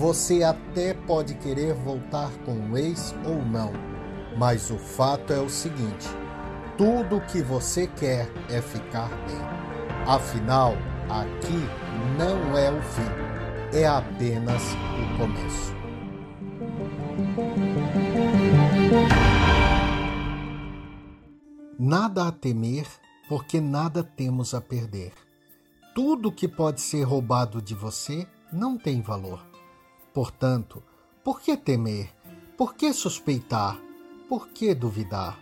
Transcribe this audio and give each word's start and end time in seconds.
Você 0.00 0.42
até 0.42 0.94
pode 0.94 1.34
querer 1.34 1.74
voltar 1.74 2.30
com 2.46 2.70
o 2.70 2.78
ex 2.78 3.14
ou 3.22 3.44
não, 3.44 3.70
mas 4.34 4.70
o 4.70 4.78
fato 4.78 5.30
é 5.30 5.38
o 5.38 5.50
seguinte: 5.50 6.08
tudo 6.78 7.18
o 7.18 7.26
que 7.26 7.42
você 7.42 7.86
quer 7.86 8.26
é 8.48 8.62
ficar 8.62 9.10
bem. 9.26 9.36
Afinal, 10.06 10.72
aqui 11.06 11.68
não 12.16 12.56
é 12.56 12.72
o 12.72 12.80
fim, 12.80 13.76
é 13.76 13.86
apenas 13.86 14.62
o 14.72 15.18
começo. 15.18 15.74
Nada 21.78 22.26
a 22.26 22.32
temer, 22.32 22.86
porque 23.28 23.60
nada 23.60 24.02
temos 24.02 24.54
a 24.54 24.62
perder. 24.62 25.12
Tudo 25.94 26.32
que 26.32 26.48
pode 26.48 26.80
ser 26.80 27.02
roubado 27.02 27.60
de 27.60 27.74
você 27.74 28.26
não 28.50 28.78
tem 28.78 29.02
valor. 29.02 29.49
Portanto, 30.12 30.82
por 31.24 31.40
que 31.40 31.56
temer? 31.56 32.14
Por 32.56 32.74
que 32.74 32.92
suspeitar? 32.92 33.80
Por 34.28 34.48
que 34.48 34.74
duvidar? 34.74 35.38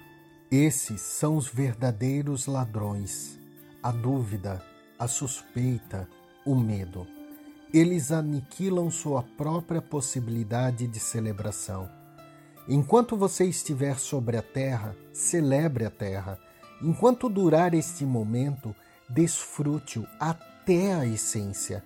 Esses 0.50 1.00
são 1.00 1.36
os 1.36 1.48
verdadeiros 1.48 2.46
ladrões. 2.46 3.38
A 3.82 3.90
dúvida, 3.90 4.64
a 4.98 5.06
suspeita, 5.06 6.08
o 6.44 6.54
medo 6.54 7.06
eles 7.72 8.10
aniquilam 8.10 8.90
sua 8.90 9.22
própria 9.22 9.82
possibilidade 9.82 10.86
de 10.86 10.98
celebração. 10.98 11.88
Enquanto 12.66 13.16
você 13.16 13.44
estiver 13.44 13.98
sobre 13.98 14.36
a 14.36 14.42
terra, 14.42 14.96
celebre 15.12 15.84
a 15.84 15.90
terra. 15.90 16.38
Enquanto 16.82 17.28
durar 17.28 17.74
este 17.74 18.04
momento, 18.04 18.74
desfrute-o 19.08 20.06
até 20.18 20.94
a 20.94 21.06
essência. 21.06 21.84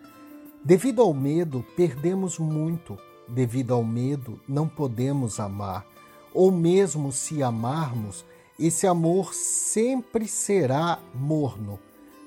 Devido 0.64 1.02
ao 1.02 1.12
medo, 1.12 1.64
perdemos 1.76 2.38
muito. 2.38 2.96
Devido 3.28 3.74
ao 3.74 3.82
medo, 3.82 4.40
não 4.48 4.68
podemos 4.68 5.40
amar. 5.40 5.84
Ou 6.32 6.52
mesmo 6.52 7.10
se 7.10 7.42
amarmos, 7.42 8.24
esse 8.58 8.86
amor 8.86 9.34
sempre 9.34 10.28
será 10.28 11.00
morno, 11.12 11.80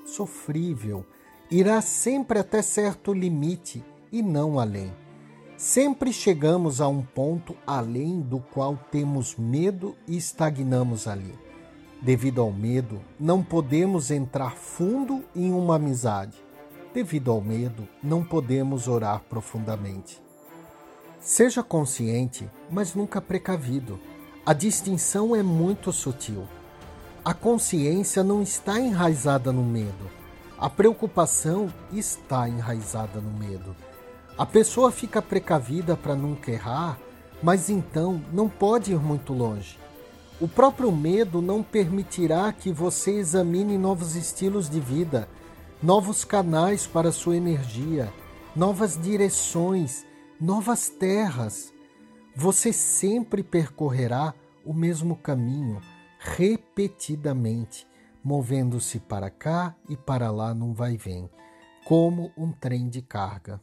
sofrível, 0.04 1.04
irá 1.50 1.80
sempre 1.80 2.38
até 2.38 2.60
certo 2.60 3.12
limite 3.14 3.82
e 4.12 4.22
não 4.22 4.60
além. 4.60 4.92
Sempre 5.56 6.12
chegamos 6.12 6.80
a 6.82 6.88
um 6.88 7.02
ponto 7.02 7.56
além 7.66 8.20
do 8.20 8.38
qual 8.38 8.78
temos 8.90 9.34
medo 9.36 9.96
e 10.06 10.16
estagnamos 10.16 11.08
ali. 11.08 11.34
Devido 12.02 12.42
ao 12.42 12.52
medo, 12.52 13.00
não 13.18 13.42
podemos 13.42 14.10
entrar 14.10 14.54
fundo 14.56 15.24
em 15.34 15.52
uma 15.52 15.76
amizade. 15.76 16.45
Devido 16.96 17.30
ao 17.30 17.42
medo, 17.42 17.86
não 18.02 18.24
podemos 18.24 18.88
orar 18.88 19.20
profundamente. 19.28 20.18
Seja 21.20 21.62
consciente, 21.62 22.50
mas 22.70 22.94
nunca 22.94 23.20
precavido. 23.20 24.00
A 24.46 24.54
distinção 24.54 25.36
é 25.36 25.42
muito 25.42 25.92
sutil. 25.92 26.48
A 27.22 27.34
consciência 27.34 28.24
não 28.24 28.40
está 28.40 28.80
enraizada 28.80 29.52
no 29.52 29.62
medo 29.62 30.10
a 30.58 30.70
preocupação 30.70 31.70
está 31.92 32.48
enraizada 32.48 33.20
no 33.20 33.30
medo. 33.30 33.76
A 34.38 34.46
pessoa 34.46 34.90
fica 34.90 35.20
precavida 35.20 35.94
para 35.98 36.14
nunca 36.14 36.50
errar, 36.50 36.98
mas 37.42 37.68
então 37.68 38.22
não 38.32 38.48
pode 38.48 38.92
ir 38.92 38.98
muito 38.98 39.34
longe. 39.34 39.78
O 40.40 40.48
próprio 40.48 40.90
medo 40.90 41.42
não 41.42 41.62
permitirá 41.62 42.50
que 42.54 42.72
você 42.72 43.12
examine 43.12 43.76
novos 43.76 44.16
estilos 44.16 44.70
de 44.70 44.80
vida, 44.80 45.28
novos 45.86 46.24
canais 46.24 46.84
para 46.84 47.12
sua 47.12 47.36
energia, 47.36 48.12
novas 48.56 49.00
direções, 49.00 50.04
novas 50.40 50.88
terras. 50.88 51.72
Você 52.34 52.72
sempre 52.72 53.40
percorrerá 53.40 54.34
o 54.64 54.74
mesmo 54.74 55.14
caminho, 55.14 55.80
repetidamente 56.18 57.86
movendo-se 58.20 58.98
para 58.98 59.30
cá 59.30 59.76
e 59.88 59.96
para 59.96 60.28
lá 60.32 60.52
num 60.52 60.74
vai-vem, 60.74 61.30
como 61.84 62.32
um 62.36 62.50
trem 62.50 62.88
de 62.88 63.00
carga. 63.00 63.60